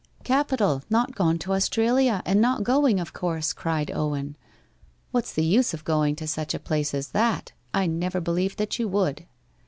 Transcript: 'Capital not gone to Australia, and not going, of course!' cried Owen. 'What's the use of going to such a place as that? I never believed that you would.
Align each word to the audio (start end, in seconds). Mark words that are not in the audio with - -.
'Capital 0.23 0.81
not 0.89 1.13
gone 1.13 1.37
to 1.37 1.53
Australia, 1.53 2.23
and 2.25 2.41
not 2.41 2.63
going, 2.63 2.99
of 2.99 3.13
course!' 3.13 3.53
cried 3.53 3.91
Owen. 3.91 4.35
'What's 5.11 5.31
the 5.31 5.45
use 5.45 5.75
of 5.75 5.83
going 5.83 6.15
to 6.15 6.25
such 6.25 6.55
a 6.55 6.59
place 6.59 6.95
as 6.95 7.09
that? 7.09 7.51
I 7.71 7.85
never 7.85 8.19
believed 8.19 8.57
that 8.57 8.79
you 8.79 8.87
would. 8.87 9.27